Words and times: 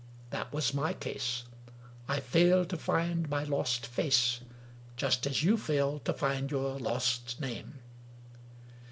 That 0.31 0.51
was 0.51 0.73
my 0.73 0.93
case. 0.93 1.43
I 2.07 2.21
failed 2.21 2.69
to 2.71 2.75
find 2.77 3.29
my 3.29 3.43
lost 3.43 3.85
face, 3.85 4.39
just 4.97 5.27
as 5.27 5.43
you 5.43 5.57
failed 5.57 6.05
to 6.05 6.13
find 6.13 6.49
your 6.49 6.79
lost 6.79 7.39
name. 7.39 7.75